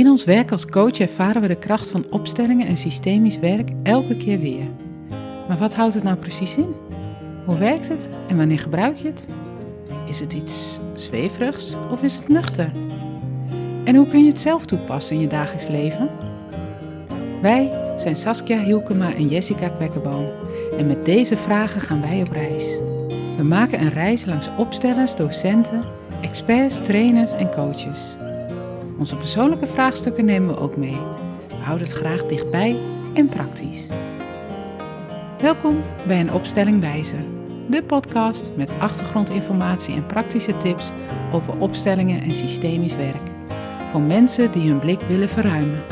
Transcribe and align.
In 0.00 0.08
ons 0.08 0.24
werk 0.24 0.52
als 0.52 0.66
coach 0.66 0.98
ervaren 0.98 1.42
we 1.42 1.48
de 1.48 1.58
kracht 1.58 1.90
van 1.90 2.04
opstellingen 2.10 2.66
en 2.66 2.76
systemisch 2.76 3.38
werk 3.38 3.68
elke 3.82 4.16
keer 4.16 4.40
weer. 4.40 4.66
Maar 5.48 5.58
wat 5.58 5.74
houdt 5.74 5.94
het 5.94 6.02
nou 6.02 6.16
precies 6.16 6.56
in? 6.56 6.74
Hoe 7.44 7.58
werkt 7.58 7.88
het 7.88 8.08
en 8.28 8.36
wanneer 8.36 8.58
gebruik 8.58 8.96
je 8.96 9.06
het? 9.06 9.28
Is 10.08 10.20
het 10.20 10.32
iets 10.32 10.78
zweverigs 10.94 11.76
of 11.90 12.02
is 12.02 12.14
het 12.14 12.28
nuchter? 12.28 12.70
En 13.84 13.96
hoe 13.96 14.08
kun 14.08 14.24
je 14.24 14.30
het 14.30 14.40
zelf 14.40 14.66
toepassen 14.66 15.16
in 15.16 15.22
je 15.22 15.28
dagelijks 15.28 15.68
leven? 15.68 16.08
Wij 17.42 17.72
zijn 17.96 18.16
Saskia 18.16 18.60
Hielkema 18.60 19.14
en 19.14 19.28
Jessica 19.28 19.68
Kwekkenboom 19.68 20.26
en 20.78 20.86
met 20.86 21.04
deze 21.04 21.36
vragen 21.36 21.80
gaan 21.80 22.00
wij 22.00 22.20
op 22.20 22.32
reis. 22.32 22.64
We 23.36 23.42
maken 23.42 23.80
een 23.80 23.90
reis 23.90 24.24
langs 24.24 24.48
opstellers, 24.56 25.16
docenten, 25.16 25.84
experts, 26.20 26.84
trainers 26.84 27.32
en 27.32 27.50
coaches. 27.50 28.16
Onze 29.00 29.16
persoonlijke 29.16 29.66
vraagstukken 29.66 30.24
nemen 30.24 30.54
we 30.54 30.60
ook 30.60 30.76
mee. 30.76 30.98
We 31.48 31.54
houden 31.54 31.86
het 31.86 31.96
graag 31.96 32.26
dichtbij 32.26 32.76
en 33.14 33.28
praktisch. 33.28 33.86
Welkom 35.40 35.76
bij 36.06 36.20
een 36.20 36.32
opstelling 36.32 36.80
wijzer, 36.80 37.24
de 37.68 37.82
podcast 37.82 38.50
met 38.56 38.70
achtergrondinformatie 38.78 39.94
en 39.94 40.06
praktische 40.06 40.56
tips 40.56 40.90
over 41.32 41.58
opstellingen 41.58 42.22
en 42.22 42.34
systemisch 42.34 42.96
werk. 42.96 43.30
Voor 43.90 44.00
mensen 44.00 44.52
die 44.52 44.68
hun 44.68 44.78
blik 44.78 45.00
willen 45.00 45.28
verruimen. 45.28 45.82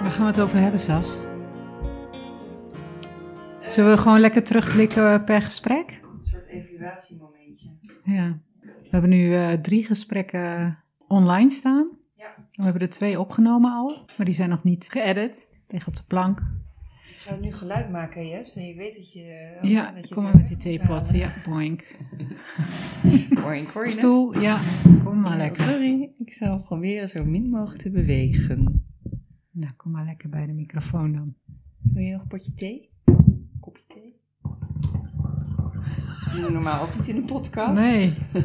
Waar 0.00 0.12
gaan 0.12 0.24
we 0.24 0.30
het 0.30 0.40
over 0.40 0.58
hebben, 0.58 0.80
Sas? 0.80 1.18
Zullen 3.74 3.90
we 3.90 3.98
gewoon 3.98 4.20
lekker 4.20 4.42
terugblikken 4.42 5.24
per 5.24 5.42
gesprek? 5.42 6.00
Een 6.02 6.26
soort 6.26 6.46
evaluatiemomentje. 6.46 7.70
Ja. 8.04 8.38
We 8.60 8.88
hebben 8.90 9.10
nu 9.10 9.34
eh, 9.34 9.52
drie 9.52 9.84
gesprekken 9.84 10.78
online 11.08 11.50
staan. 11.50 11.88
Ja. 12.10 12.34
We 12.52 12.62
hebben 12.62 12.82
er 12.82 12.88
twee 12.88 13.20
opgenomen 13.20 13.72
al, 13.72 14.04
maar 14.16 14.26
die 14.26 14.34
zijn 14.34 14.48
nog 14.48 14.64
niet 14.64 14.88
geëdit. 14.90 15.54
Liggen 15.68 15.92
op 15.92 15.96
de 15.96 16.04
plank. 16.08 16.38
Ik 17.08 17.30
ga 17.30 17.36
nu 17.36 17.52
geluid 17.52 17.90
maken, 17.90 18.28
Jess. 18.28 18.56
En 18.56 18.66
je 18.66 18.74
weet 18.74 18.96
dat 18.96 19.12
je... 19.12 19.58
ja, 19.62 19.92
dat 19.92 20.08
je 20.08 20.14
kom 20.14 20.22
maar 20.22 20.36
met 20.36 20.48
die 20.48 20.56
theepot. 20.56 21.10
Ja, 21.12 21.32
boink. 21.46 21.86
halen. 23.44 23.72
Hoor 23.72 23.84
je, 23.84 23.90
Stoel, 23.90 24.40
ja, 24.40 24.60
kom 25.04 25.20
maar 25.20 25.36
lekker. 25.36 25.62
Sorry, 25.62 26.10
ik 26.18 26.32
zal 26.32 26.52
het 26.52 26.64
proberen 26.64 27.08
zo 27.08 27.24
min 27.24 27.48
mogelijk 27.48 27.82
te 27.82 27.90
bewegen. 27.90 28.86
Nou, 29.50 29.72
kom 29.72 29.92
maar 29.92 30.04
lekker 30.04 30.28
bij 30.28 30.46
de 30.46 30.52
microfoon 30.52 31.12
dan. 31.12 31.34
Wil 31.92 32.02
je 32.02 32.12
nog 32.12 32.22
een 32.22 32.28
potje 32.28 32.54
thee? 32.54 32.92
Kopje 33.60 33.84
thee? 33.86 34.20
Dat 34.42 34.52
doen 36.34 36.44
we 36.44 36.50
normaal 36.50 36.82
ook 36.82 36.96
niet 36.96 37.08
in 37.08 37.16
de 37.16 37.22
podcast. 37.22 37.80
Nee, 37.80 38.14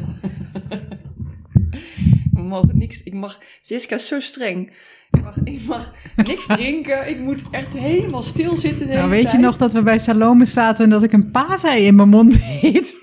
We 2.32 2.42
mogen 2.42 2.78
niks... 2.78 3.02
Ik 3.02 3.12
mag... 3.12 3.38
Jessica 3.60 3.94
is 3.94 4.06
zo 4.06 4.20
streng. 4.20 4.72
Ik 5.10 5.22
mag, 5.22 5.36
ik 5.44 5.64
mag 5.66 5.92
niks 6.16 6.46
drinken. 6.46 7.08
Ik 7.08 7.18
moet 7.18 7.42
echt 7.50 7.72
helemaal 7.72 8.22
stil 8.22 8.56
zitten 8.56 8.86
de 8.86 8.92
hele 8.92 8.98
nou 8.98 9.10
weet 9.10 9.30
je 9.30 9.38
nog 9.38 9.56
dat 9.56 9.72
we 9.72 9.82
bij 9.82 9.98
Salome 9.98 10.44
zaten 10.44 10.84
en 10.84 10.90
dat 10.90 11.02
ik 11.02 11.12
een 11.12 11.30
paasei 11.30 11.84
in 11.84 11.94
mijn 11.94 12.08
mond 12.08 12.40
deed? 12.60 12.96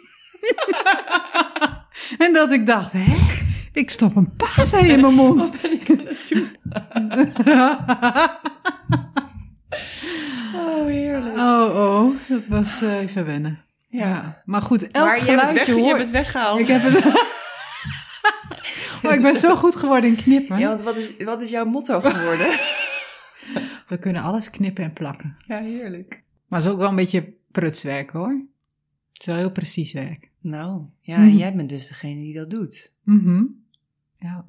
en 2.25 2.33
dat 2.33 2.51
ik 2.51 2.65
dacht, 2.65 2.93
hè? 2.93 3.15
Ik 3.73 3.89
stop 3.89 4.15
een 4.15 4.31
paasei 4.37 4.91
in 4.91 5.01
mijn 5.01 5.13
mond. 5.13 5.39
Wat 5.39 5.61
ben 5.61 5.71
ik 5.71 5.89
aan 5.89 6.05
het 6.05 6.27
doen? 6.29 6.47
Oh, 10.55 10.85
heerlijk. 10.85 11.37
Oh, 11.37 11.75
oh, 11.75 12.11
dat 12.27 12.47
was 12.47 12.81
eh, 12.81 12.97
even 12.97 13.25
wennen. 13.25 13.59
Ja. 13.89 14.41
Maar 14.45 14.61
goed, 14.61 14.87
elk 14.87 15.05
maar 15.05 15.15
je 15.25 15.31
hebt, 15.31 15.41
het 15.41 15.49
geluidje 15.51 15.73
weg, 15.73 15.83
je 15.83 15.87
hebt 15.89 15.99
het 15.99 16.09
weggehaald. 16.11 16.59
Ik 16.59 16.67
heb 16.67 16.81
het... 16.83 17.05
oh, 19.05 19.13
ik 19.13 19.21
ben 19.21 19.37
zo 19.37 19.55
goed 19.55 19.75
geworden 19.75 20.09
in 20.09 20.15
knippen. 20.15 20.57
Ja, 20.59 20.67
want 20.67 20.81
wat 20.81 20.95
is, 20.95 21.23
wat 21.23 21.41
is 21.41 21.49
jouw 21.49 21.65
motto 21.65 21.99
geworden? 21.99 22.47
We 23.87 23.97
kunnen 23.99 24.21
alles 24.21 24.49
knippen 24.49 24.83
en 24.83 24.93
plakken. 24.93 25.37
ja, 25.47 25.59
heerlijk. 25.59 26.23
Maar 26.47 26.59
het 26.59 26.67
is 26.67 26.73
ook 26.73 26.79
wel 26.79 26.89
een 26.89 26.95
beetje 26.95 27.33
prutswerk 27.51 28.09
hoor. 28.09 28.29
Het 28.29 29.19
is 29.19 29.25
wel 29.25 29.35
heel 29.35 29.51
precies 29.51 29.93
werk. 29.93 30.29
Nou, 30.41 30.81
ja, 31.01 31.17
Mhm. 31.17 31.37
jij 31.37 31.55
bent 31.55 31.69
dus 31.69 31.87
degene 31.87 32.19
die 32.19 32.33
dat 32.33 32.49
doet. 32.49 32.93
Mhm. 33.03 33.43
Ja. 34.19 34.45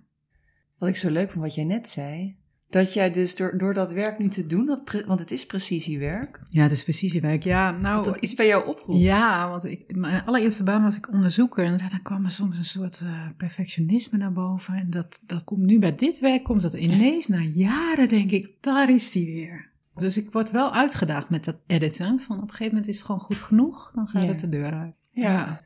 Wat 0.78 0.88
ik 0.88 0.96
zo 0.96 1.10
leuk 1.10 1.30
vond 1.30 1.44
wat 1.44 1.54
jij 1.54 1.64
net 1.64 1.88
zei. 1.88 2.36
Dat 2.70 2.92
jij 2.92 3.10
dus 3.10 3.36
door, 3.36 3.58
door 3.58 3.74
dat 3.74 3.92
werk 3.92 4.18
nu 4.18 4.28
te 4.28 4.46
doen, 4.46 4.66
dat 4.66 5.02
want 5.06 5.20
het 5.20 5.30
is 5.30 5.46
precisiewerk, 5.46 6.40
ja, 6.48 6.62
het 6.62 6.72
is 6.72 6.82
precisiewerk. 6.82 7.42
Ja, 7.42 7.70
nou... 7.70 7.96
dat 7.96 8.04
dat 8.04 8.16
iets 8.16 8.34
bij 8.34 8.46
jou 8.46 8.66
oproept. 8.66 9.00
Ja, 9.00 9.48
want 9.48 9.64
ik, 9.64 9.96
mijn 9.96 10.24
allereerste 10.24 10.62
baan 10.62 10.82
was 10.82 10.96
ik 10.96 11.12
onderzoeker. 11.12 11.64
En 11.64 11.76
dan 11.76 12.02
kwam 12.02 12.24
er 12.24 12.30
soms 12.30 12.58
een 12.58 12.64
soort 12.64 13.00
eh, 13.00 13.26
perfectionisme 13.36 14.18
naar 14.18 14.32
boven. 14.32 14.74
En 14.74 14.90
dat, 14.90 15.20
dat 15.26 15.44
komt 15.44 15.60
nu 15.60 15.78
bij 15.78 15.94
dit 15.94 16.20
werk, 16.20 16.44
komt 16.44 16.62
dat 16.62 16.74
ineens 16.74 17.26
na 17.26 17.40
jaren, 17.40 18.08
denk 18.08 18.30
ik, 18.30 18.50
daar 18.60 18.90
is 18.90 19.10
die 19.10 19.26
weer. 19.34 19.68
Dus 19.94 20.16
ik 20.16 20.32
word 20.32 20.50
wel 20.50 20.72
uitgedaagd 20.72 21.30
met 21.30 21.44
dat 21.44 21.56
editen. 21.66 22.20
Van 22.20 22.36
op 22.36 22.42
een 22.42 22.48
gegeven 22.48 22.72
moment 22.72 22.88
is 22.88 22.96
het 22.96 23.06
gewoon 23.06 23.20
goed 23.20 23.38
genoeg, 23.38 23.92
dan 23.94 24.08
gaat 24.08 24.22
Ja. 24.22 24.28
het 24.28 24.40
de 24.40 24.48
deur 24.48 24.72
uit. 24.72 24.96
Ja. 25.12 25.58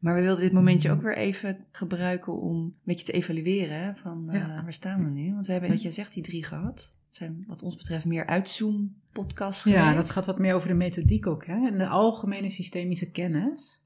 Maar 0.00 0.14
we 0.14 0.20
wilden 0.20 0.42
dit 0.42 0.52
momentje 0.52 0.90
ook 0.90 1.02
weer 1.02 1.16
even 1.16 1.64
gebruiken 1.70 2.40
om 2.40 2.56
een 2.56 2.74
beetje 2.84 3.04
te 3.04 3.12
evalueren. 3.12 3.82
hè, 3.84 3.94
Van 3.94 4.30
eh, 4.30 4.40
Ja. 4.40 4.62
waar 4.62 4.72
staan 4.72 5.04
we 5.04 5.10
nu? 5.10 5.32
Want 5.32 5.46
we 5.46 5.52
hebben, 5.52 5.70
wat 5.70 5.82
jij 5.82 5.90
zegt, 5.90 6.14
die 6.14 6.22
drie 6.22 6.44
gehad. 6.44 6.98
Zijn 7.10 7.44
wat 7.46 7.62
ons 7.62 7.76
betreft 7.76 8.04
meer 8.04 8.26
uitzoom-podcasts 8.26 9.64
Ja, 9.64 9.78
geweest. 9.80 9.96
dat 9.96 10.10
gaat 10.10 10.26
wat 10.26 10.38
meer 10.38 10.54
over 10.54 10.68
de 10.68 10.74
methodiek 10.74 11.26
ook, 11.26 11.46
hè? 11.46 11.66
En 11.66 11.78
de 11.78 11.88
algemene 11.88 12.50
systemische 12.50 13.10
kennis. 13.10 13.84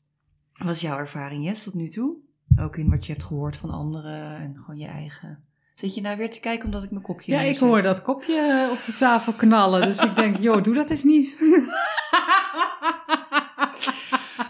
Wat 0.65 0.75
is 0.75 0.81
jouw 0.81 0.99
ervaring, 0.99 1.45
Jess, 1.45 1.65
tot 1.65 1.75
nu 1.75 1.89
toe? 1.89 2.17
Ook 2.61 2.77
in 2.77 2.91
wat 2.91 3.07
je 3.07 3.13
hebt 3.13 3.25
gehoord 3.25 3.57
van 3.57 3.71
anderen 3.71 4.37
en 4.37 4.55
gewoon 4.59 4.77
je 4.81 4.87
eigen. 4.87 5.45
Zit 5.75 5.95
je 5.95 6.01
nou 6.01 6.17
weer 6.17 6.31
te 6.31 6.41
kijken 6.41 6.65
omdat 6.65 6.83
ik 6.83 6.91
mijn 6.91 7.03
kopje 7.03 7.33
Ja, 7.33 7.41
ik 7.41 7.59
hoor 7.59 7.83
dat 7.83 8.03
kopje 8.03 8.69
op 8.73 8.83
de 8.85 8.95
tafel 8.95 9.33
knallen. 9.33 9.83
Dus 9.83 10.03
ik 10.03 10.15
denk, 10.15 10.37
joh, 10.37 10.63
doe 10.63 10.75
dat 10.75 10.91
eens 10.91 11.05
niet. 11.05 11.37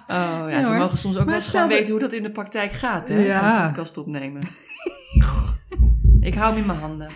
Oh 0.09 0.17
ja, 0.17 0.49
Ja, 0.49 0.65
ze 0.65 0.67
hoor. 0.71 0.79
Mogen 0.94 0.99
soms 0.99 1.16
ook 1.16 1.25
Maar 1.25 1.53
wel 1.53 1.62
eens 1.62 1.75
weten 1.78 1.93
hoe 1.93 2.00
dat 2.00 2.12
in 2.12 2.22
de 2.22 2.31
praktijk 2.31 2.72
gaat, 2.72 3.09
hè? 3.09 3.25
Ja. 3.25 3.59
Zo'n 3.59 3.66
podcast 3.66 3.97
opnemen. 3.97 4.43
ik 6.21 6.34
hou 6.34 6.50
hem 6.50 6.60
in 6.60 6.66
mijn 6.66 6.78
handen. 6.78 7.10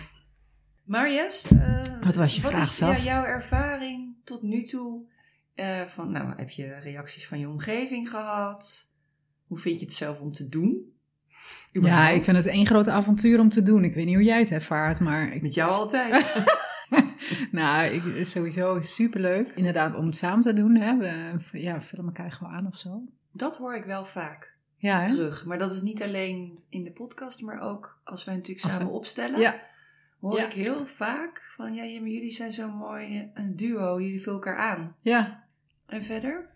Maar 0.83 1.11
eh, 1.11 1.81
Wat 2.01 2.15
was 2.15 2.35
je 2.35 2.41
wat 2.41 2.51
vraag, 2.51 2.69
is 2.69 2.77
ja, 2.77 2.95
jouw 2.95 3.23
ervaring 3.23 4.15
tot 4.23 4.41
nu 4.41 4.63
toe? 4.63 5.07
eh, 5.55 5.81
van, 5.81 6.11
nou, 6.11 6.33
heb 6.35 6.49
je 6.49 6.79
reacties 6.83 7.27
van 7.27 7.39
je 7.39 7.49
omgeving 7.49 8.09
gehad? 8.09 8.93
Hoe 9.47 9.57
vind 9.57 9.79
je 9.79 9.85
het 9.85 9.95
zelf 9.95 10.19
om 10.19 10.31
te 10.31 10.49
doen? 10.49 10.93
Ja, 11.71 12.09
ik 12.09 12.23
vind 12.23 12.37
het 12.37 12.45
één 12.45 12.65
groot 12.65 12.87
avontuur 12.87 13.39
om 13.39 13.49
te 13.49 13.63
doen. 13.63 13.83
Ik 13.83 13.93
weet 13.93 14.05
niet 14.05 14.15
hoe 14.15 14.23
jij 14.23 14.39
het 14.39 14.51
ervaart, 14.51 14.99
maar... 14.99 15.33
Ik, 15.33 15.41
Met 15.41 15.53
jou 15.53 15.69
altijd. 15.81 16.35
nou, 17.51 17.85
ik, 17.85 18.25
sowieso 18.25 18.79
superleuk. 18.79 19.51
Inderdaad, 19.51 19.95
om 19.95 20.05
het 20.05 20.17
samen 20.17 20.41
te 20.41 20.53
doen. 20.53 20.75
Hè. 20.75 20.97
We 20.97 21.39
ja, 21.51 21.81
vullen 21.81 22.05
elkaar 22.05 22.31
gewoon 22.31 22.53
aan 22.53 22.67
of 22.67 22.75
zo. 22.75 23.03
Dat 23.31 23.57
hoor 23.57 23.75
ik 23.75 23.85
wel 23.85 24.05
vaak 24.05 24.57
Ja, 24.75 25.05
terug. 25.05 25.45
Maar 25.45 25.57
dat 25.57 25.71
is 25.71 25.81
niet 25.81 26.03
alleen 26.03 26.59
in 26.69 26.83
de 26.83 26.91
podcast, 26.91 27.41
maar 27.41 27.59
ook 27.61 27.99
als 28.03 28.25
wij 28.25 28.35
natuurlijk 28.35 28.63
Als 28.65 28.73
samen 28.73 28.87
we- 28.87 28.93
opstellen. 28.97 29.39
Ja, 29.39 29.59
hoor 30.19 30.37
Ja. 30.37 30.45
ik 30.45 30.53
heel 30.53 30.85
vaak 30.85 31.41
van 31.55 31.73
ja, 31.73 31.83
jullie 31.85 32.31
zijn 32.31 32.51
zo 32.53 32.71
mooi 32.71 33.31
een 33.33 33.55
duo, 33.55 34.01
jullie 34.01 34.21
vullen 34.21 34.39
elkaar 34.39 34.57
aan. 34.57 34.95
ja. 35.01 35.43
En 35.85 36.03
verder? 36.03 36.49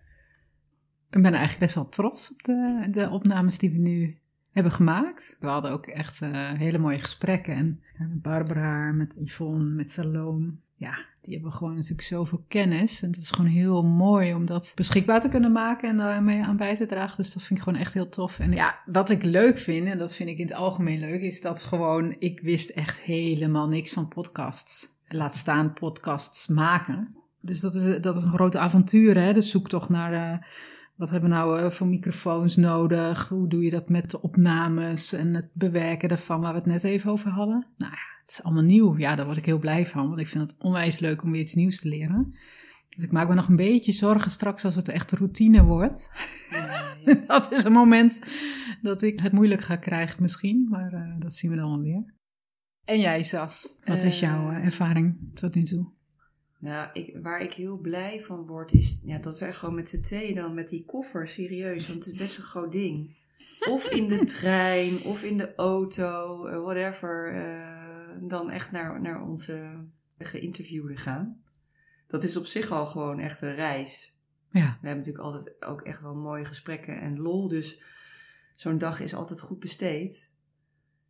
Ik 1.09 1.21
ben 1.21 1.31
eigenlijk 1.31 1.59
best 1.59 1.75
wel 1.75 1.89
trots 1.89 2.31
op 2.31 2.43
de, 2.43 2.87
de 2.91 3.09
opnames 3.09 3.57
die 3.57 3.71
we 3.71 3.77
nu 3.77 4.17
hebben 4.51 4.71
gemaakt. 4.71 5.37
We 5.39 5.47
hadden 5.47 5.71
ook 5.71 5.85
echt 5.87 6.21
eh, 6.21 6.51
hele 6.51 6.77
mooie 6.77 6.99
gesprekken. 6.99 7.55
En 7.55 7.81
met 7.97 8.21
Barbara, 8.21 8.91
met 8.91 9.15
Yvonne, 9.19 9.63
met 9.75 9.91
Salome. 9.91 10.53
Ja, 10.75 10.95
die 11.21 11.33
hebben 11.33 11.51
gewoon 11.51 11.73
natuurlijk 11.73 12.01
zoveel 12.01 12.45
kennis. 12.47 13.01
En 13.01 13.09
het 13.09 13.17
is 13.17 13.31
gewoon 13.31 13.51
heel 13.51 13.83
mooi 13.83 14.33
om 14.33 14.45
dat 14.45 14.71
beschikbaar 14.75 15.21
te 15.21 15.29
kunnen 15.29 15.51
maken 15.51 15.89
en 15.89 15.97
daarmee 15.97 16.43
aan 16.43 16.57
bij 16.57 16.75
te 16.75 16.85
dragen. 16.85 17.17
Dus 17.17 17.33
dat 17.33 17.43
vind 17.43 17.59
ik 17.59 17.65
gewoon 17.65 17.79
echt 17.79 17.93
heel 17.93 18.09
tof. 18.09 18.39
En 18.39 18.51
ja, 18.51 18.79
wat 18.85 19.09
ik 19.09 19.23
leuk 19.23 19.57
vind, 19.57 19.87
en 19.87 19.97
dat 19.97 20.15
vind 20.15 20.29
ik 20.29 20.37
in 20.37 20.45
het 20.45 20.55
algemeen 20.55 20.99
leuk, 20.99 21.21
is 21.21 21.41
dat 21.41 21.63
gewoon, 21.63 22.15
ik 22.19 22.39
wist 22.39 22.69
echt 22.69 22.99
helemaal 22.99 23.67
niks 23.67 23.93
van 23.93 24.07
podcasts. 24.07 25.01
Laat 25.07 25.35
staan 25.35 25.73
podcasts 25.73 26.47
maken. 26.47 27.15
Dus 27.39 27.59
dat 27.59 27.73
is, 27.73 28.01
dat 28.01 28.15
is 28.15 28.23
een 28.23 28.33
groot 28.33 28.57
avontuur, 28.57 29.17
hè? 29.17 29.33
De 29.33 29.41
zoektocht 29.41 29.89
naar 29.89 30.13
eh, 30.13 30.47
wat 30.95 31.09
hebben 31.09 31.29
we 31.29 31.35
nou 31.35 31.59
eh, 31.59 31.69
voor 31.69 31.87
microfoons 31.87 32.55
nodig? 32.55 33.27
Hoe 33.29 33.47
doe 33.47 33.63
je 33.63 33.69
dat 33.69 33.89
met 33.89 34.11
de 34.11 34.21
opnames 34.21 35.13
en 35.13 35.33
het 35.33 35.49
bewerken 35.53 36.09
daarvan, 36.09 36.41
waar 36.41 36.51
we 36.51 36.57
het 36.57 36.67
net 36.67 36.83
even 36.83 37.11
over 37.11 37.31
hadden? 37.31 37.67
Nou 37.77 37.91
ja, 37.91 38.12
het 38.23 38.31
is 38.31 38.43
allemaal 38.43 38.63
nieuw. 38.63 38.97
Ja, 38.97 39.15
daar 39.15 39.25
word 39.25 39.37
ik 39.37 39.45
heel 39.45 39.59
blij 39.59 39.85
van, 39.85 40.07
want 40.07 40.19
ik 40.19 40.27
vind 40.27 40.51
het 40.51 40.59
onwijs 40.59 40.99
leuk 40.99 41.23
om 41.23 41.31
weer 41.31 41.41
iets 41.41 41.53
nieuws 41.53 41.79
te 41.79 41.87
leren. 41.87 42.35
Dus 42.95 43.03
ik 43.03 43.11
maak 43.11 43.27
me 43.27 43.33
nog 43.33 43.47
een 43.47 43.55
beetje 43.55 43.91
zorgen 43.91 44.31
straks 44.31 44.65
als 44.65 44.75
het 44.75 44.87
echt 44.87 45.11
routine 45.11 45.63
wordt. 45.63 46.11
dat 47.27 47.51
is 47.51 47.63
een 47.63 47.71
moment 47.71 48.21
dat 48.81 49.01
ik 49.01 49.19
het 49.19 49.31
moeilijk 49.31 49.61
ga 49.61 49.75
krijgen 49.75 50.21
misschien, 50.21 50.67
maar 50.69 50.93
eh, 50.93 51.19
dat 51.19 51.33
zien 51.33 51.51
we 51.51 51.57
dan 51.57 51.69
wel 51.69 51.81
weer. 51.81 52.13
En 52.85 52.99
jij, 52.99 53.23
Sas, 53.23 53.79
wat 53.85 54.03
is 54.03 54.13
Eh, 54.13 54.19
jouw 54.19 54.51
eh, 54.51 54.65
ervaring 54.65 55.15
tot 55.33 55.55
nu 55.55 55.63
toe? 55.63 55.91
Nou, 56.59 56.89
ik, 56.93 57.17
waar 57.21 57.41
ik 57.41 57.53
heel 57.53 57.77
blij 57.77 58.21
van 58.21 58.45
word, 58.45 58.71
is 58.71 59.01
ja, 59.05 59.17
dat 59.17 59.39
wij 59.39 59.53
gewoon 59.53 59.75
met 59.75 59.89
z'n 59.89 60.01
tweeën 60.01 60.35
dan 60.35 60.53
met 60.53 60.67
die 60.67 60.85
koffer, 60.85 61.27
serieus, 61.27 61.87
want 61.87 62.05
het 62.05 62.13
is 62.13 62.19
best 62.19 62.37
een 62.37 62.43
groot 62.43 62.71
ding. 62.71 63.15
Of 63.69 63.87
in 63.87 64.07
de 64.07 64.25
trein, 64.39 65.03
of 65.03 65.23
in 65.23 65.37
de 65.37 65.55
auto, 65.55 66.45
eh, 66.45 66.61
whatever, 66.61 67.33
eh, 67.33 67.82
dan 68.27 68.49
echt 68.49 68.71
naar, 68.71 69.01
naar 69.01 69.21
onze 69.21 69.85
geïnterviewden 70.17 70.97
gaan. 70.97 71.41
Dat 72.07 72.23
is 72.23 72.37
op 72.37 72.45
zich 72.45 72.71
al 72.71 72.85
gewoon 72.85 73.19
echt 73.19 73.41
een 73.41 73.55
reis. 73.55 74.17
Ja. 74.49 74.77
We 74.81 74.87
hebben 74.87 74.97
natuurlijk 74.97 75.25
altijd 75.25 75.63
ook 75.63 75.81
echt 75.81 76.01
wel 76.01 76.15
mooie 76.15 76.45
gesprekken 76.45 77.01
en 77.01 77.19
lol, 77.19 77.47
dus 77.47 77.81
zo'n 78.55 78.77
dag 78.77 78.99
is 78.99 79.13
altijd 79.13 79.41
goed 79.41 79.59
besteed. 79.59 80.31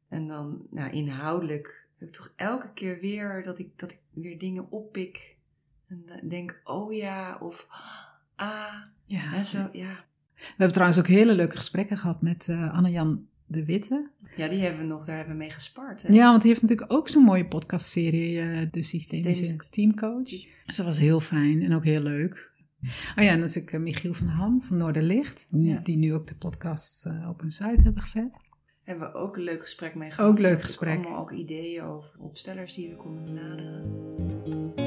En 0.10 0.28
dan, 0.28 0.68
nou, 0.70 0.92
inhoudelijk 0.92 1.88
heb 1.98 2.08
ik 2.08 2.14
toch 2.14 2.34
elke 2.36 2.74
keer 2.74 3.00
weer 3.00 3.44
dat 3.44 3.60
ik, 3.60 3.80
dat 3.80 3.92
ik 3.92 4.00
weer 4.10 4.40
dingen 4.40 4.72
oppik. 4.72 5.36
En 5.88 6.04
dan 6.06 6.28
denk, 6.28 6.62
oh 6.64 6.94
ja, 6.94 7.38
of 7.38 7.68
ah, 8.36 8.82
ja. 9.06 9.34
en 9.34 9.46
zo, 9.46 9.70
ja. 9.72 10.06
We 10.36 10.50
hebben 10.50 10.72
trouwens 10.72 11.00
ook 11.00 11.08
hele 11.08 11.34
leuke 11.34 11.56
gesprekken 11.56 11.98
gehad 11.98 12.22
met 12.22 12.50
eh 12.50 12.74
Anne-Jan 12.74 13.28
de 13.54 13.66
Witte. 13.66 14.10
Ja, 14.36 14.48
die 14.48 14.60
hebben 14.60 14.80
we 14.82 14.88
nog, 14.88 15.06
daar 15.06 15.16
hebben 15.16 15.34
we 15.34 15.40
mee 15.42 15.50
gespart. 15.50 16.02
Hè? 16.02 16.14
Ja, 16.14 16.30
want 16.30 16.42
die 16.42 16.50
heeft 16.52 16.62
natuurlijk 16.64 16.94
ook 16.94 17.10
zo'n 17.10 17.24
mooie 17.24 17.46
podcastserie, 17.48 18.40
eh 18.40 18.46
de 18.72 18.84
Systemische 18.84 19.36
Systemische- 19.36 19.70
Teamcoach. 19.70 20.30
Dus 20.66 20.76
dat 20.76 20.86
was 20.86 21.00
heel 21.00 21.20
fijn 21.20 21.62
en 21.62 21.74
ook 21.76 21.84
heel 21.84 22.02
leuk. 22.02 22.52
Oh 23.18 23.24
ja, 23.24 23.30
en 23.32 23.40
natuurlijk 23.40 23.74
eh, 23.74 23.80
Michiel 23.80 24.14
van 24.14 24.28
Ham 24.28 24.62
van 24.62 24.78
Noorderlicht, 24.78 25.48
Ja. 25.52 25.80
die 25.84 25.98
nu 25.98 26.14
ook 26.14 26.28
de 26.28 26.36
podcast 26.36 27.06
eh, 27.06 27.30
op 27.30 27.40
hun 27.40 27.52
site 27.52 27.84
hebben 27.84 28.02
gezet. 28.02 28.34
Hebben 28.84 29.08
we 29.12 29.14
ook 29.14 29.38
een 29.38 29.44
leuk 29.44 29.62
gesprek 29.62 29.96
mee 29.96 30.12
gehad. 30.12 30.30
Ook 30.32 30.40
leuk 30.40 30.62
gesprek. 30.62 31.06
Allemaal 31.06 31.20
ook 31.22 31.32
ideeën 31.32 31.82
over 31.84 32.20
opstellers 32.20 32.74
die 32.74 32.90
we 32.90 32.96
konden 32.96 33.24
benaderen. 33.24 34.83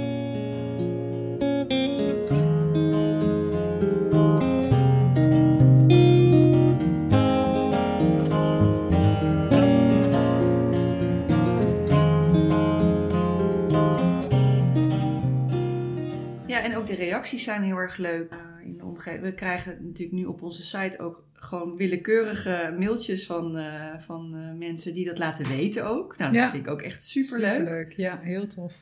Reacties 17.16 17.44
zijn 17.44 17.62
heel 17.62 17.76
erg 17.76 17.96
leuk 17.96 18.30
eh, 18.30 18.38
in 18.64 18.76
de 18.78 18.84
omgeving. 18.84 19.22
We 19.22 19.34
krijgen 19.34 19.86
natuurlijk 19.86 20.18
nu 20.18 20.24
op 20.24 20.42
onze 20.42 20.64
site 20.64 20.98
ook 20.98 21.24
gewoon 21.32 21.76
willekeurige 21.76 22.74
mailtjes 22.78 23.26
van, 23.26 23.56
eh, 23.56 23.98
van 23.98 24.34
eh, 24.36 24.52
mensen 24.58 24.94
die 24.94 25.04
dat 25.06 25.18
laten 25.18 25.48
weten 25.48 25.86
ook. 25.86 26.16
Nou, 26.18 26.32
dat 26.32 26.42
Ja. 26.42 26.50
vind 26.50 26.66
ik 26.66 26.72
ook 26.72 26.82
echt 26.82 27.02
superleuk. 27.04 27.56
Superleuk, 27.56 27.92
ja, 27.92 28.20
heel 28.20 28.46
tof. 28.46 28.74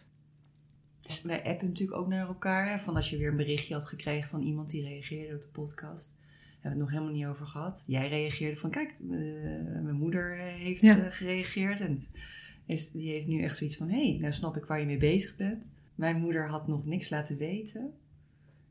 Dus 1.00 1.22
wij 1.22 1.42
appen 1.44 1.66
natuurlijk 1.68 1.98
ook 1.98 2.08
naar 2.08 2.26
elkaar. 2.26 2.70
Hè, 2.70 2.78
van 2.78 2.96
als 2.96 3.10
je 3.10 3.16
weer 3.16 3.28
een 3.30 3.36
berichtje 3.36 3.74
had 3.74 3.86
gekregen 3.86 4.28
van 4.30 4.42
iemand 4.42 4.70
die 4.70 4.82
reageerde 4.88 5.34
op 5.34 5.40
de 5.40 5.48
podcast. 5.52 6.16
Hebben 6.60 6.60
we 6.62 6.68
het 6.68 6.78
nog 6.78 6.90
helemaal 6.90 7.12
niet 7.12 7.26
over 7.26 7.46
gehad. 7.46 7.84
Jij 7.86 8.08
reageerde 8.08 8.56
van, 8.56 8.70
kijk, 8.70 8.94
mijn 9.82 9.94
moeder 9.94 10.36
heeft 10.38 10.80
Ja. 10.80 11.10
gereageerd. 11.10 11.80
En 11.80 12.00
is, 12.66 12.90
die 12.90 13.10
heeft 13.12 13.26
nu 13.26 13.42
echt 13.42 13.56
zoiets 13.56 13.76
van, 13.76 13.88
hé, 13.88 14.08
hey, 14.10 14.18
nou 14.20 14.32
snap 14.32 14.56
ik 14.56 14.64
waar 14.64 14.80
je 14.80 14.86
mee 14.86 14.96
bezig 14.96 15.36
bent. 15.36 15.70
Mijn 15.94 16.20
moeder 16.20 16.48
had 16.48 16.68
nog 16.68 16.86
niks 16.86 17.10
laten 17.10 17.36
weten. 17.36 17.92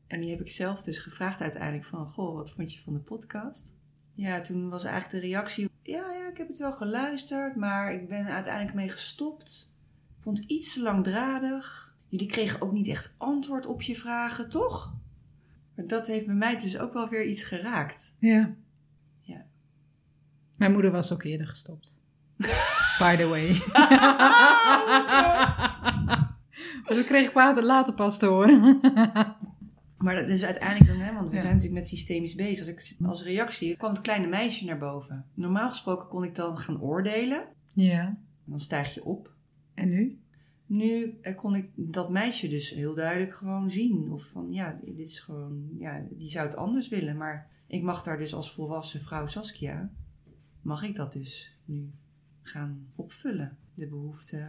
En 0.06 0.20
die 0.20 0.30
heb 0.30 0.40
ik 0.40 0.50
zelf 0.50 0.82
dus 0.82 0.98
gevraagd 0.98 1.40
uiteindelijk 1.40 1.84
van, 1.84 2.08
goh, 2.08 2.34
wat 2.34 2.50
vond 2.50 2.72
je 2.72 2.80
van 2.80 2.92
de 2.92 2.98
podcast? 2.98 3.76
Ja, 4.14 4.40
toen 4.40 4.70
was 4.70 4.84
eigenlijk 4.84 5.22
de 5.22 5.28
reactie, 5.30 5.70
ja, 5.82 6.12
ja, 6.12 6.28
ik 6.28 6.36
heb 6.36 6.48
het 6.48 6.58
wel 6.58 6.72
geluisterd, 6.72 7.56
maar 7.56 7.92
ik 7.92 8.08
ben 8.08 8.26
uiteindelijk 8.26 8.74
mee 8.74 8.88
gestopt. 8.88 9.74
Ik 10.16 10.22
vond 10.22 10.38
het 10.38 10.48
iets 10.48 10.74
te 10.74 10.82
langdradig. 10.82 11.94
Jullie 12.08 12.26
kregen 12.26 12.60
ook 12.60 12.72
niet 12.72 12.88
echt 12.88 13.14
antwoord 13.18 13.66
op 13.66 13.82
je 13.82 13.94
vragen, 13.94 14.48
toch? 14.48 14.94
Maar 15.74 15.86
dat 15.86 16.06
heeft 16.06 16.26
bij 16.26 16.34
mij 16.34 16.58
dus 16.58 16.78
ook 16.78 16.92
wel 16.92 17.08
weer 17.08 17.24
iets 17.24 17.42
geraakt. 17.42 18.16
Ja. 18.18 18.54
Ja. 19.20 19.44
Mijn 20.56 20.72
moeder 20.72 20.90
was 20.90 21.12
ook 21.12 21.22
eerder 21.22 21.46
gestopt. 21.46 22.00
By 22.98 23.16
the 23.16 23.26
way. 23.28 23.48
maar 26.84 26.96
dat 26.96 27.04
kreeg 27.04 27.28
ik 27.28 27.62
later 27.62 27.94
pas 27.94 28.18
te 28.18 28.26
horen. 28.26 28.80
Maar 30.04 30.14
dat 30.14 30.28
is 30.28 30.44
uiteindelijk 30.44 30.86
dan, 30.90 31.00
hè, 31.00 31.12
want 31.14 31.28
we 31.28 31.34
Ja. 31.34 31.40
zijn 31.40 31.52
natuurlijk 31.54 31.80
met 31.80 31.88
systeemisch 31.88 32.34
bezig. 32.34 32.74
Als, 32.74 32.92
ik, 32.98 33.06
als 33.06 33.22
reactie 33.24 33.76
kwam 33.76 33.90
het 33.92 34.00
kleine 34.00 34.26
meisje 34.26 34.64
naar 34.64 34.78
boven. 34.78 35.26
Normaal 35.34 35.68
gesproken 35.68 36.08
kon 36.08 36.24
ik 36.24 36.34
dan 36.34 36.56
gaan 36.58 36.80
oordelen. 36.80 37.44
ja. 37.68 38.16
Dan 38.46 38.60
stijg 38.60 38.94
je 38.94 39.04
op. 39.04 39.32
En 39.74 39.88
nu? 39.88 40.18
Nu 40.66 41.18
eh, 41.22 41.36
kon 41.36 41.54
ik 41.54 41.68
dat 41.74 42.10
meisje 42.10 42.48
dus 42.48 42.70
heel 42.70 42.94
duidelijk 42.94 43.34
gewoon 43.34 43.70
zien. 43.70 44.10
Of 44.12 44.24
van, 44.24 44.52
ja, 44.52 44.78
dit 44.84 44.98
is 44.98 45.20
gewoon, 45.20 45.68
ja, 45.78 46.04
die 46.10 46.28
zou 46.28 46.46
het 46.46 46.56
anders 46.56 46.88
willen. 46.88 47.16
Maar 47.16 47.50
ik 47.66 47.82
mag 47.82 48.02
daar 48.02 48.18
dus 48.18 48.34
als 48.34 48.52
volwassen 48.52 49.00
vrouw 49.00 49.26
Saskia, 49.26 49.90
mag 50.62 50.82
ik 50.82 50.96
dat 50.96 51.12
dus 51.12 51.56
nu 51.64 51.90
gaan 52.42 52.86
opvullen. 52.94 53.56
De 53.74 53.86
behoefte 53.88 54.48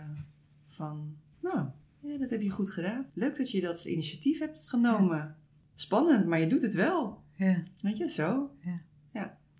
van, 0.67 1.15
nou, 1.39 1.67
ja, 1.99 2.17
dat 2.17 2.29
heb 2.29 2.41
je 2.41 2.49
goed 2.49 2.69
gedaan. 2.69 3.05
Leuk 3.13 3.37
dat 3.37 3.51
je 3.51 3.61
dat 3.61 3.85
initiatief 3.85 4.39
hebt 4.39 4.69
genomen. 4.69 5.35
Spannend, 5.75 6.25
maar 6.25 6.39
je 6.39 6.47
doet 6.47 6.61
het 6.61 6.73
wel. 6.73 7.23
Ja. 7.35 7.63
Weet 7.81 7.97
je, 7.97 8.09
zo. 8.09 8.49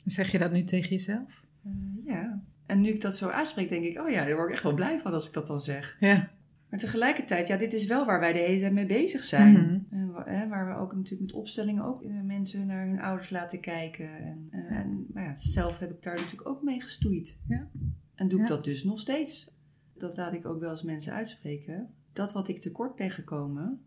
Zeg 0.05 0.31
je 0.31 0.37
dat 0.37 0.51
nu 0.51 0.63
tegen 0.63 0.89
jezelf? 0.89 1.43
Eh, 1.63 1.71
ja. 2.05 2.41
En 2.65 2.81
nu 2.81 2.89
ik 2.89 3.01
dat 3.01 3.15
zo 3.15 3.27
uitspreek, 3.29 3.69
denk 3.69 3.83
ik, 3.83 3.99
oh 3.99 4.09
ja, 4.09 4.25
daar 4.25 4.35
word 4.35 4.47
ik 4.49 4.53
echt 4.53 4.63
wel 4.63 4.73
blij 4.73 4.99
van 4.99 5.13
als 5.13 5.27
ik 5.27 5.33
dat 5.33 5.47
dan 5.47 5.59
zeg. 5.59 5.97
Ja. 5.99 6.29
Maar 6.69 6.79
tegelijkertijd, 6.79 7.47
ja, 7.47 7.57
dit 7.57 7.73
is 7.73 7.85
wel 7.85 8.05
waar 8.05 8.19
wij 8.19 8.33
de 8.33 8.39
hele 8.39 8.59
tijd 8.59 8.73
mee 8.73 8.85
bezig 8.85 9.23
zijn. 9.23 9.87
Hè, 10.25 10.47
waar 10.47 10.67
we 10.67 10.73
ook 10.81 10.95
natuurlijk 10.95 11.21
met 11.21 11.33
opstellingen 11.33 11.83
ook 11.83 12.03
eh, 12.03 12.21
mensen 12.21 12.65
naar 12.67 12.87
hun 12.87 12.99
ouders 13.01 13.29
laten 13.29 13.59
kijken. 13.59 14.09
En, 14.17 14.47
en, 14.51 14.67
en 14.67 15.05
maar 15.13 15.23
ja, 15.23 15.35
zelf 15.35 15.79
heb 15.79 15.91
ik 15.91 16.01
daar 16.03 16.15
natuurlijk 16.15 16.47
ook 16.47 16.63
mee 16.63 16.81
gestoeid. 16.81 17.39
Ja. 17.47 17.67
En 18.15 18.27
doe 18.27 18.41
ik 18.41 18.47
Ja. 18.47 18.55
dat 18.55 18.63
dus 18.63 18.83
nog 18.83 18.99
steeds. 18.99 19.53
Dat 19.97 20.17
laat 20.17 20.33
ik 20.33 20.45
ook 20.45 20.59
wel 20.59 20.71
eens 20.71 20.83
mensen 20.83 21.13
uitspreken. 21.13 21.89
Dat 22.13 22.33
wat 22.33 22.47
ik 22.47 22.59
tekort 22.59 22.95
ben 22.95 23.11
gekomen, 23.11 23.84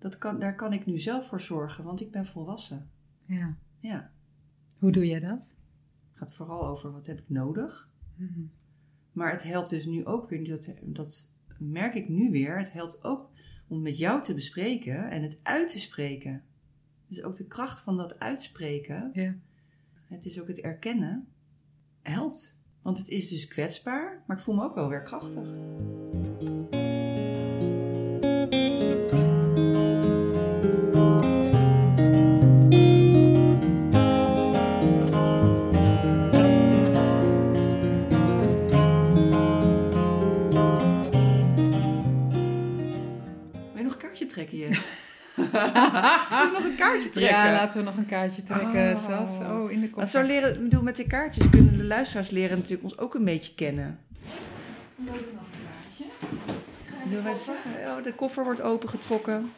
dat 0.00 0.18
kan, 0.18 0.38
daar 0.38 0.54
kan 0.54 0.72
ik 0.72 0.86
nu 0.86 0.98
zelf 0.98 1.26
voor 1.26 1.40
zorgen, 1.40 1.84
want 1.84 2.00
ik 2.00 2.10
ben 2.12 2.26
volwassen. 2.26 2.90
ja. 3.26 3.56
Ja, 3.82 4.10
Hoe 4.78 4.92
doe 4.92 5.06
jij 5.06 5.18
dat? 5.20 5.56
het 6.10 6.18
gaat 6.18 6.34
vooral 6.34 6.66
over 6.66 6.92
wat 6.92 7.06
heb 7.06 7.18
ik 7.18 7.28
nodig. 7.28 7.90
Mhm. 8.16 8.40
Maar 9.12 9.30
het 9.32 9.42
helpt 9.42 9.70
dus 9.70 9.86
nu 9.86 10.04
ook 10.06 10.28
weer, 10.28 10.48
dat, 10.48 10.74
dat 10.82 11.36
merk 11.58 11.94
ik 11.94 12.08
nu 12.08 12.30
weer, 12.30 12.58
het 12.58 12.72
helpt 12.72 13.04
ook 13.04 13.30
om 13.68 13.82
met 13.82 13.98
jou 13.98 14.22
te 14.22 14.34
bespreken 14.34 15.10
en 15.10 15.22
het 15.22 15.38
uit 15.42 15.70
te 15.70 15.78
spreken. 15.78 16.42
Dus 17.06 17.22
ook 17.22 17.36
de 17.36 17.46
kracht 17.46 17.80
van 17.80 17.96
dat 17.96 18.18
uitspreken, 18.18 19.10
Ja. 19.14 19.34
het 20.08 20.24
is 20.24 20.40
ook 20.40 20.48
het 20.48 20.60
erkennen, 20.60 21.28
helpt. 22.02 22.62
Want 22.82 22.98
het 22.98 23.08
is 23.08 23.28
dus 23.28 23.48
kwetsbaar, 23.48 24.22
maar 24.26 24.36
ik 24.36 24.42
voel 24.42 24.54
me 24.54 24.64
ook 24.64 24.74
wel 24.74 24.88
weer 24.88 25.02
krachtig. 25.02 25.48
Kaartje 44.66 44.76
Jess? 44.76 44.88
Wil 45.34 46.46
je 46.46 46.50
nog 46.52 46.64
een 46.64 46.76
kaartje 46.76 47.08
trekken? 47.08 47.36
Ja, 47.36 47.52
laten 47.52 47.78
we 47.78 47.84
nog 47.84 47.96
een 47.96 48.06
kaartje 48.06 48.42
trekken, 48.42 48.90
Oh. 48.92 48.96
Sas. 48.96 49.40
Oh, 49.40 49.70
in 49.70 49.80
de. 49.80 49.90
Want 49.94 50.08
zo 50.08 50.22
leren, 50.22 50.54
ik 50.54 50.62
bedoel, 50.62 50.82
met 50.82 50.96
de 50.96 51.06
kaartjes 51.06 51.50
kunnen 51.50 51.76
de 51.76 51.84
luisteraars 51.84 52.30
leren 52.30 52.56
natuurlijk 52.58 52.82
ons 52.82 52.98
ook 52.98 53.14
een 53.14 53.24
beetje 53.24 53.54
kennen. 53.54 53.98
Zullen 57.08 57.24
wij 57.24 57.34
zeggen, 57.36 57.70
oh, 57.86 58.02
de 58.04 58.14
koffer 58.14 58.44
wordt 58.44 58.62
opengetrokken. 58.62 59.50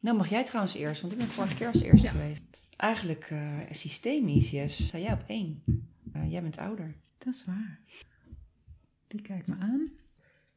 Nou, 0.00 0.16
mag 0.16 0.28
jij 0.28 0.44
trouwens 0.44 0.74
eerst, 0.74 1.00
want 1.00 1.12
ik 1.12 1.18
ben 1.18 1.28
vorige 1.28 1.54
keer 1.54 1.66
als 1.66 1.82
eerste 1.82 2.06
Ja. 2.06 2.12
geweest. 2.12 2.40
Eigenlijk 2.76 3.28
uh, 3.32 3.38
systemisch, 3.70 4.50
Jess, 4.50 4.86
sta 4.86 4.98
jij 4.98 5.12
op 5.12 5.22
één. 5.26 5.62
Uh, 6.16 6.30
jij 6.30 6.42
bent 6.42 6.58
ouder. 6.58 6.94
Dat 7.18 7.34
is 7.34 7.44
waar. 7.46 7.78
Die 9.08 9.22
kijkt 9.22 9.46
me 9.46 9.54
aan. 9.60 9.88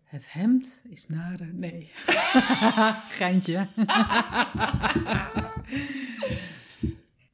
Het 0.07 0.31
hemd 0.31 0.83
is 0.89 1.07
nare... 1.07 1.45
Nee. 1.45 1.91
Geintje. 3.19 3.67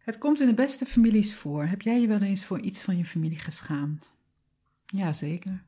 het 0.07 0.17
komt 0.17 0.39
in 0.41 0.47
de 0.47 0.53
beste 0.53 0.85
families 0.85 1.35
voor. 1.35 1.65
Heb 1.65 1.81
jij 1.81 2.01
je 2.01 2.07
wel 2.07 2.21
eens 2.21 2.45
voor 2.45 2.59
iets 2.59 2.81
van 2.81 2.97
je 2.97 3.05
familie 3.05 3.39
geschaamd? 3.39 4.15
Jazeker. 4.85 5.63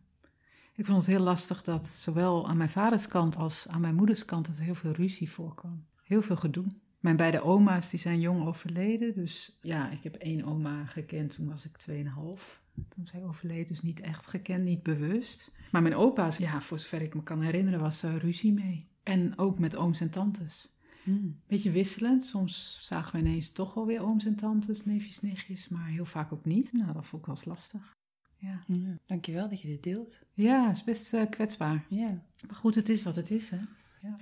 Ik 0.75 0.85
vond 0.85 0.97
het 0.97 1.07
heel 1.07 1.23
lastig 1.23 1.63
dat 1.63 1.87
zowel 1.87 2.47
aan 2.47 2.57
mijn 2.57 2.69
vaders 2.69 3.07
kant 3.07 3.35
als 3.37 3.67
aan 3.67 3.81
mijn 3.81 3.95
moeders 3.95 4.25
kant 4.25 4.47
het 4.47 4.61
heel 4.61 4.75
veel 4.75 4.91
ruzie 4.91 5.29
voorkwam. 5.29 5.85
Heel 6.03 6.21
veel 6.21 6.35
gedoe. 6.35 6.65
Mijn 6.99 7.15
beide 7.15 7.41
oma's 7.41 7.89
die 7.89 7.99
zijn 7.99 8.19
jong 8.19 8.45
overleden. 8.45 9.13
Dus 9.13 9.57
ja, 9.61 9.89
ik 9.89 10.03
heb 10.03 10.15
één 10.15 10.43
oma 10.45 10.85
gekend, 10.85 11.35
toen 11.35 11.49
was 11.49 11.65
ik 11.65 11.85
2,5. 11.89 12.63
Toen 12.89 13.07
zij 13.07 13.23
overleed, 13.23 13.67
dus 13.67 13.81
niet 13.81 13.99
echt 13.99 14.27
gekend, 14.27 14.63
niet 14.63 14.83
bewust. 14.83 15.51
Maar 15.75 15.83
mijn 15.83 15.95
opa's, 15.95 16.37
ja, 16.37 16.61
voor 16.61 16.79
zover 16.79 17.01
ik 17.01 17.13
me 17.13 17.23
kan 17.23 17.41
herinneren, 17.41 17.79
was 17.79 18.03
er 18.03 18.17
ruzie 18.17 18.53
mee. 18.53 18.87
En 19.03 19.37
ook 19.37 19.59
met 19.59 19.75
ooms 19.75 20.01
en 20.01 20.09
tantes. 20.09 20.73
Hmm. 21.03 21.39
Beetje 21.47 21.71
wisselend. 21.71 22.23
Soms 22.23 22.77
zagen 22.81 23.11
we 23.11 23.27
ineens 23.27 23.51
toch 23.51 23.73
wel 23.73 23.85
weer 23.85 24.01
ooms 24.01 24.25
en 24.25 24.35
tantes, 24.35 24.85
neefjes, 24.85 25.21
nichtjes, 25.21 25.67
maar 25.67 25.87
heel 25.87 26.05
vaak 26.05 26.31
ook 26.33 26.45
niet. 26.45 26.73
Nou, 26.73 26.93
dat 26.93 27.05
vond 27.05 27.21
ik 27.21 27.27
wel 27.27 27.35
eens 27.35 27.45
lastig. 27.45 27.95
Ja, 28.37 28.63
Ja, 28.67 28.97
dankjewel 29.05 29.49
dat 29.49 29.61
je 29.61 29.67
dit 29.67 29.83
deelt. 29.83 30.23
ja 30.33 30.69
is 30.69 30.83
best 30.83 31.13
eh, 31.13 31.29
kwetsbaar. 31.29 31.85
Ja. 31.89 32.23
Maar 32.47 32.55
goed, 32.55 32.75
het 32.75 32.89
is 32.89 33.03
wat 33.03 33.15
het 33.15 33.31
is, 33.31 33.49
hè? 33.49 33.59
Ja. 34.01 34.15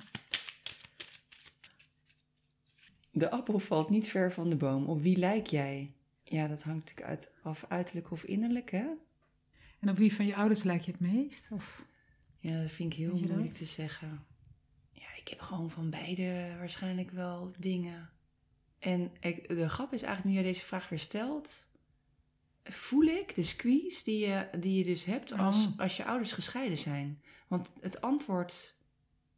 De 3.11 3.31
appel 3.31 3.59
valt 3.59 3.89
niet 3.89 4.09
ver 4.09 4.31
van 4.31 4.49
de 4.49 4.55
boom. 4.55 4.85
Op 4.85 5.01
wie 5.01 5.17
lijk 5.17 5.47
jij? 5.47 5.93
Ja, 6.23 6.47
dat 6.47 6.63
hangt 6.63 6.79
natuurlijk 6.79 7.09
uit, 7.09 7.31
af 7.41 7.65
uiterlijk 7.67 8.11
of 8.11 8.23
innerlijk, 8.23 8.71
hè? 8.71 8.85
En 9.83 9.89
op 9.89 9.97
wie 9.97 10.13
van 10.13 10.25
je 10.25 10.35
ouders 10.35 10.63
lijk 10.63 10.81
je 10.81 10.91
het 10.91 10.99
meest? 10.99 11.47
Of... 11.51 11.85
Ja, 12.39 12.59
dat 12.59 12.69
vind 12.69 12.93
ik 12.93 12.99
heel 12.99 13.15
je 13.15 13.21
moeilijk 13.21 13.47
dat? 13.47 13.57
te 13.57 13.65
zeggen. 13.65 14.25
Ja, 14.91 15.07
ik 15.17 15.27
heb 15.27 15.39
gewoon 15.39 15.69
van 15.69 15.89
beide 15.89 16.55
waarschijnlijk 16.57 17.11
wel 17.11 17.53
dingen. 17.57 18.09
En 18.79 19.11
ik, 19.19 19.47
de 19.47 19.69
grap 19.69 19.93
is 19.93 20.01
eigenlijk, 20.01 20.35
nu 20.35 20.41
jij 20.41 20.51
deze 20.51 20.65
vraag 20.65 20.89
weer 20.89 20.99
stelt... 20.99 21.69
voel 22.63 23.03
ik 23.03 23.35
de 23.35 23.43
squeeze 23.43 24.03
die 24.03 24.27
je, 24.27 24.49
die 24.59 24.77
je 24.77 24.83
dus 24.83 25.05
hebt 25.05 25.33
als, 25.33 25.67
Oh. 25.67 25.79
als 25.79 25.97
je 25.97 26.05
ouders 26.05 26.31
gescheiden 26.31 26.77
zijn. 26.77 27.21
Want 27.47 27.73
het 27.79 28.01
antwoord 28.01 28.75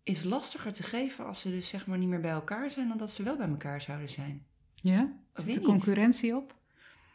is 0.03 0.23
lastiger 0.23 0.73
te 0.73 0.83
geven 0.83 1.25
als 1.25 1.39
ze 1.39 1.49
dus 1.49 1.67
zeg 1.67 1.87
maar 1.87 1.97
niet 1.97 2.09
meer 2.09 2.21
bij 2.21 2.31
elkaar 2.31 2.71
zijn... 2.71 2.87
dan 2.87 2.97
dat 2.97 3.11
ze 3.11 3.23
wel 3.23 3.37
bij 3.37 3.47
elkaar 3.47 3.81
zouden 3.81 4.09
zijn. 4.09 4.45
Ja? 4.75 5.13
Zit 5.33 5.47
niet. 5.47 5.61
concurrentie 5.61 6.35
op? 6.35 6.55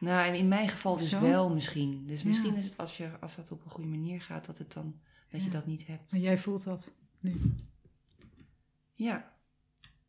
Nou, 0.00 0.35
in 0.35 0.49
mijn 0.49 0.69
geval 0.69 0.97
dus 0.97 1.09
Zo? 1.09 1.21
wel 1.21 1.50
misschien. 1.50 2.07
Dus 2.07 2.21
Ja. 2.23 2.26
misschien 2.28 2.57
is 2.57 2.64
het 2.64 2.76
als, 2.76 2.97
je, 2.97 3.11
als 3.21 3.37
dat 3.37 3.52
op 3.52 3.64
een 3.64 3.71
goede 3.71 3.88
manier 3.90 4.23
gaat, 4.23 4.47
dat, 4.47 4.59
het 4.59 4.73
dan, 4.73 5.00
dat 5.30 5.42
je 5.42 5.50
dat 5.50 5.66
niet 5.66 5.87
hebt. 5.87 6.12
Maar 6.12 6.21
jij 6.21 6.38
voelt 6.38 6.64
dat 6.64 6.95
nu. 7.19 7.54
Ja. 8.95 9.33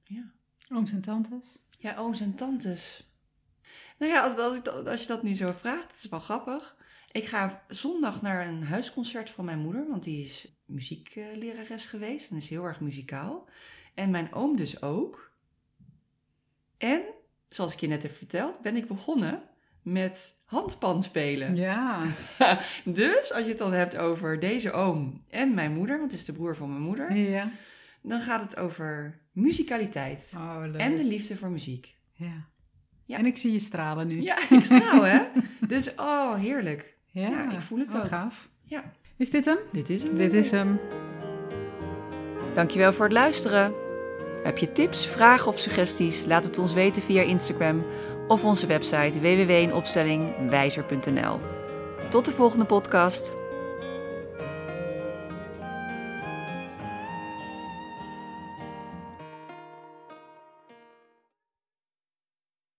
Ja. 0.04 0.32
Ooms 0.70 0.92
en 0.92 1.02
tantes? 1.02 1.66
Ja, 1.78 1.96
ooms 1.98 2.22
en 2.22 2.36
tantes. 2.36 3.10
Nou 3.98 4.12
ja, 4.12 4.24
als, 4.24 4.38
als, 4.38 4.58
ik 4.58 4.68
als 4.68 5.02
je 5.02 5.08
dat 5.08 5.24
nu 5.24 5.34
zo 5.34 5.52
vraagt, 5.52 5.88
dat 5.88 5.98
is 6.04 6.10
wel 6.10 6.20
grappig. 6.20 6.78
Ik 7.12 7.26
ga 7.26 7.64
zondag 7.68 8.22
naar 8.22 8.48
een 8.48 8.64
huisconcert 8.64 9.30
van 9.30 9.46
mijn 9.46 9.60
moeder, 9.60 9.88
want 9.90 10.04
die 10.04 10.26
is 10.26 10.56
muzieklerares 10.66 11.86
geweest 11.86 12.32
en 12.32 12.38
is 12.38 12.50
heel 12.50 12.64
erg 12.64 12.80
muzikaal. 12.80 13.50
En 13.94 14.10
mijn 14.10 14.34
oom 14.34 14.56
dus 14.56 14.82
ook. 14.82 15.32
En, 16.78 17.04
zoals 17.50 17.74
ik 17.74 17.80
je 17.80 17.88
net 17.88 18.04
heb 18.04 18.12
verteld, 18.12 18.62
ben 18.62 18.76
ik 18.76 18.88
begonnen 18.88 19.50
met 19.82 20.44
handpan 20.46 21.04
spelen. 21.04 21.56
Ja. 21.56 22.00
Dus 22.86 23.34
als 23.34 23.44
je 23.44 23.50
het 23.50 23.58
dan 23.58 23.74
hebt 23.74 23.98
over 23.98 24.40
deze 24.40 24.72
oom 24.72 25.22
en 25.30 25.54
mijn 25.54 25.74
moeder, 25.74 25.98
want 26.00 26.12
het 26.12 26.20
is 26.20 26.26
de 26.26 26.34
broer 26.34 26.56
van 26.56 26.70
mijn 26.70 26.82
moeder, 26.82 27.16
Ja. 27.16 27.50
dan 28.02 28.22
gaat 28.22 28.42
het 28.42 28.58
over 28.58 29.20
muzikaliteit 29.32 30.34
Oh, 30.38 30.58
leuk. 30.72 30.82
en 30.82 30.96
de 30.96 31.04
liefde 31.06 31.38
voor 31.38 31.50
muziek. 31.50 31.96
Ja. 32.14 32.46
Ja. 33.06 33.18
En 33.18 33.26
ik 33.26 33.38
zie 33.38 33.52
je 33.52 33.60
stralen 33.60 34.08
nu. 34.08 34.22
Ja, 34.22 34.38
ik 34.50 34.64
straal 34.64 35.02
hè. 35.04 35.20
Dus 35.68 35.96
oh, 35.96 36.36
heerlijk. 36.36 36.96
Ja, 37.06 37.30
Ja, 37.30 37.52
ik 37.52 37.60
voel 37.62 37.80
het 37.80 37.92
wat 37.92 38.02
ook. 38.02 38.08
gaaf. 38.08 38.50
Ja, 38.62 38.84
Is 39.18 39.30
dit 39.30 39.46
hem? 39.46 39.58
dit 39.72 39.90
is 39.90 40.04
hem. 40.04 40.18
Dit 40.18 40.34
is 40.34 40.52
hem. 40.52 40.80
Dankjewel 42.54 42.94
voor 42.94 43.06
het 43.06 43.14
luisteren. 43.14 43.74
Heb 44.44 44.58
je 44.58 44.72
tips, 44.72 45.08
vragen 45.08 45.48
of 45.48 45.60
suggesties? 45.60 46.26
Laat 46.26 46.44
het 46.44 46.58
ons 46.58 46.74
weten 46.74 47.02
via 47.02 47.22
Instagram 47.22 47.86
of 48.32 48.44
onze 48.44 48.68
website 48.68 49.20
www.inopstellingwijzer.nl. 49.20 51.40
Tot 52.10 52.26
de 52.26 52.32
volgende 52.32 52.66
podcast. 52.66 53.34